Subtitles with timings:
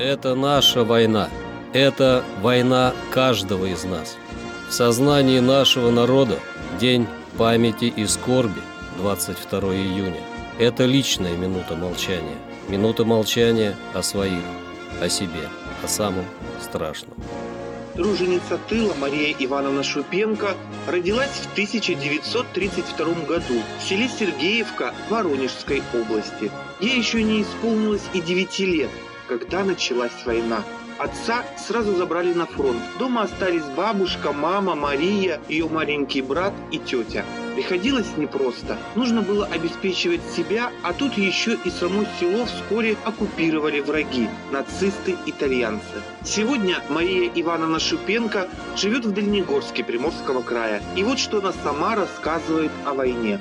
[0.00, 1.28] Это наша война.
[1.74, 4.16] Это война каждого из нас.
[4.70, 6.38] В сознании нашего народа
[6.80, 7.06] День
[7.36, 8.62] памяти и скорби
[8.96, 10.22] 22 июня.
[10.58, 12.38] Это личная минута молчания.
[12.70, 14.42] Минута молчания о своих,
[15.02, 15.50] о себе,
[15.84, 16.24] о самом
[16.62, 17.12] страшном.
[17.94, 20.54] Труженица тыла Мария Ивановна Шупенко
[20.88, 26.50] родилась в 1932 году в селе Сергеевка Воронежской области.
[26.80, 28.90] Ей еще не исполнилось и 9 лет,
[29.30, 30.64] когда началась война.
[30.98, 32.80] Отца сразу забрали на фронт.
[32.98, 37.24] Дома остались бабушка, мама, Мария, ее маленький брат и тетя.
[37.54, 38.76] Приходилось непросто.
[38.96, 46.02] Нужно было обеспечивать себя, а тут еще и само село вскоре оккупировали враги– нацисты-итальянцы.
[46.24, 50.82] Сегодня Мария Ивановна Шупенко живет в Дальнегорске Приморского края.
[50.96, 53.38] И вот что она сама рассказывает о войне.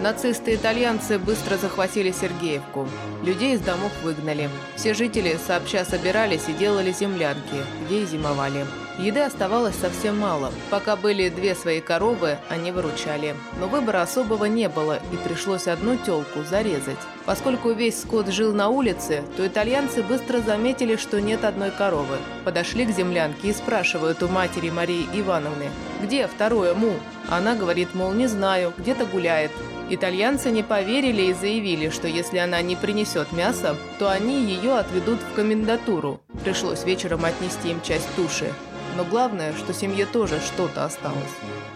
[0.00, 2.88] Нацисты-итальянцы быстро захватили Сергеевку.
[3.24, 4.48] Людей из домов выгнали.
[4.76, 8.64] Все жители сообща собирались и делали землянки, где и зимовали.
[8.98, 10.52] Еды оставалось совсем мало.
[10.70, 13.34] Пока были две свои коровы, они выручали.
[13.60, 16.96] Но выбора особого не было, и пришлось одну телку зарезать.
[17.26, 22.16] Поскольку весь скот жил на улице, то итальянцы быстро заметили, что нет одной коровы.
[22.44, 25.70] Подошли к землянке и спрашивают у матери Марии Ивановны,
[26.02, 26.94] «Где второе му?»
[27.28, 29.50] Она говорит, мол, не знаю, где-то гуляет.
[29.90, 35.20] Итальянцы не поверили и заявили, что если она не принесет мясо, то они ее отведут
[35.20, 36.20] в комендатуру.
[36.44, 38.52] Пришлось вечером отнести им часть туши.
[38.96, 41.18] Но главное, что семье тоже что-то осталось.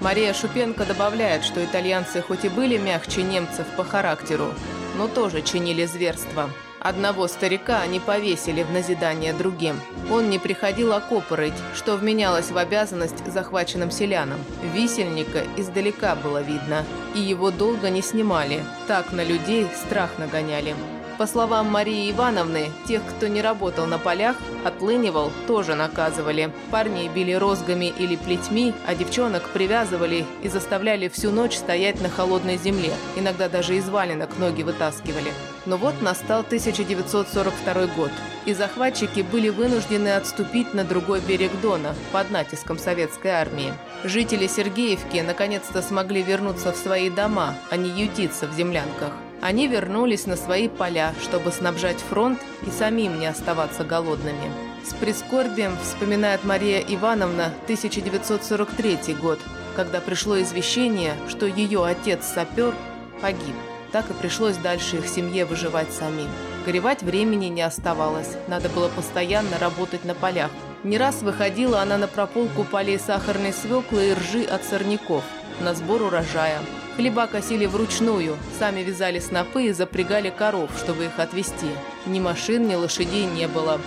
[0.00, 4.54] Мария Шупенко добавляет, что итальянцы хоть и были мягче немцев по характеру,
[4.96, 6.48] но тоже чинили зверство.
[6.80, 9.78] Одного старика они повесили в назидание другим.
[10.10, 14.40] Он не приходил окопы что вменялось в обязанность захваченным селянам.
[14.72, 18.64] Висельника издалека было видно, и его долго не снимали.
[18.88, 20.74] Так на людей страх нагоняли.
[21.20, 26.50] По словам Марии Ивановны, тех, кто не работал на полях, отлынивал, тоже наказывали.
[26.70, 32.56] Парней били розгами или плетьми, а девчонок привязывали и заставляли всю ночь стоять на холодной
[32.56, 32.94] земле.
[33.16, 35.30] Иногда даже из валенок ноги вытаскивали.
[35.66, 38.12] Но вот настал 1942 год,
[38.46, 43.74] и захватчики были вынуждены отступить на другой берег Дона под натиском советской армии.
[44.04, 49.12] Жители Сергеевки наконец-то смогли вернуться в свои дома, а не ютиться в землянках.
[49.40, 54.52] Они вернулись на свои поля, чтобы снабжать фронт и самим не оставаться голодными.
[54.84, 59.38] С прискорбием вспоминает Мария Ивановна 1943 год,
[59.76, 62.74] когда пришло извещение, что ее отец-сапер
[63.22, 63.54] погиб.
[63.92, 66.28] Так и пришлось дальше их семье выживать самим.
[66.66, 70.50] Горевать времени не оставалось, надо было постоянно работать на полях.
[70.84, 75.24] Не раз выходила она на прополку полей сахарной свеклы и ржи от сорняков,
[75.60, 76.60] на сбор урожая.
[76.96, 81.70] Хлеба косили вручную, сами вязали снопы и запрягали коров, чтобы их отвезти.
[82.06, 83.80] Ни машин, ни лошадей не было.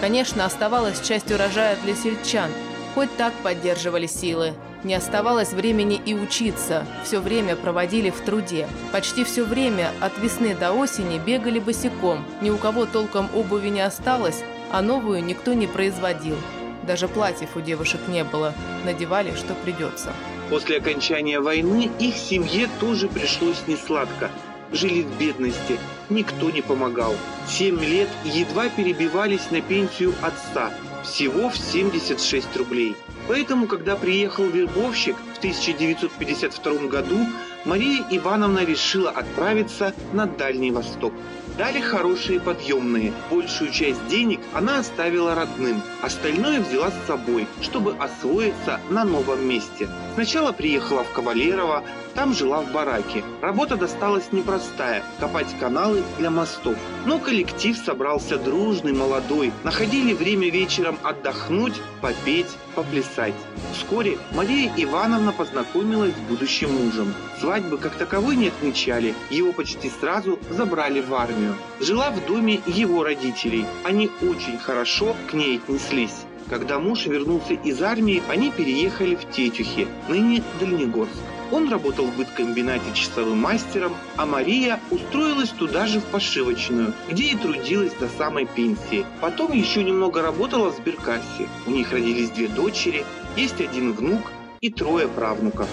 [0.00, 2.50] Конечно, оставалась часть урожая для сельчан.
[2.94, 4.54] Хоть так поддерживали силы.
[4.82, 6.86] Не оставалось времени и учиться.
[7.04, 8.66] Все время проводили в труде.
[8.92, 12.24] Почти все время от весны до осени бегали босиком.
[12.40, 16.36] Ни у кого толком обуви не осталось, а новую никто не производил.
[16.82, 18.54] Даже платьев у девушек не было.
[18.84, 20.12] Надевали, что придется.
[20.50, 24.32] После окончания войны их семье тоже пришлось несладко.
[24.72, 25.78] Жили в бедности,
[26.08, 27.14] никто не помогал.
[27.48, 30.72] Семь лет едва перебивались на пенсию отца,
[31.04, 32.96] всего в 76 рублей.
[33.28, 37.26] Поэтому, когда приехал вербовщик в 1952 году,
[37.64, 41.12] Мария Ивановна решила отправиться на Дальний Восток.
[41.58, 43.12] Дали хорошие подъемные.
[43.30, 45.82] Большую часть денег она оставила родным.
[46.00, 49.88] Остальное взяла с собой, чтобы освоиться на новом месте.
[50.14, 51.84] Сначала приехала в Кавалерово,
[52.14, 53.24] там жила в бараке.
[53.40, 56.76] Работа досталась непростая– копать каналы для мостов.
[57.06, 59.52] Но коллектив собрался дружный, молодой.
[59.64, 63.34] Находили время вечером отдохнуть, попеть, поплясать.
[63.72, 67.14] Вскоре Мария Ивановна познакомилась с будущим мужем.
[67.40, 71.54] Свадьбы как таковой не отмечали, его почти сразу забрали в армию.
[71.80, 73.64] Жила в доме его родителей.
[73.84, 76.24] Они очень хорошо к ней отнеслись.
[76.50, 81.12] Когда муж вернулся из армии, они переехали в Тетюхи, ныне Дальнегорск.
[81.52, 87.36] Он работал в быткомбинате часовым мастером, а Мария устроилась туда же в пошивочную, где и
[87.36, 89.06] трудилась до самой пенсии.
[89.20, 91.48] Потом еще немного работала в сберкассе.
[91.66, 93.04] У них родились две дочери,
[93.36, 95.68] есть один внук и трое правнуков.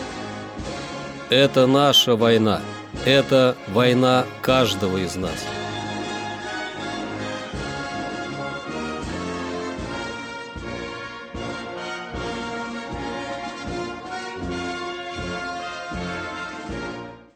[1.30, 2.62] Это наша война.
[3.04, 5.46] Это война каждого из нас.